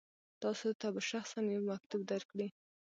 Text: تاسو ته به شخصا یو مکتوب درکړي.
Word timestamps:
تاسو 0.41 0.67
ته 0.79 0.87
به 0.93 1.01
شخصا 1.11 1.39
یو 1.53 1.61
مکتوب 1.71 2.01
درکړي. 2.11 2.47